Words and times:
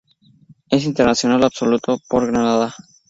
Es 0.71 0.85
internacional 0.85 1.43
absoluto 1.43 1.99
por 2.09 2.25
Granada. 2.25 2.73